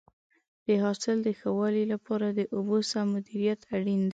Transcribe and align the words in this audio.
د 0.65 0.67
حاصل 0.83 1.17
د 1.25 1.27
ښه 1.39 1.49
والي 1.57 1.83
لپاره 1.93 2.27
د 2.29 2.39
اوبو 2.55 2.77
سم 2.91 3.05
مدیریت 3.15 3.59
اړین 3.75 3.99
دی. 4.05 4.09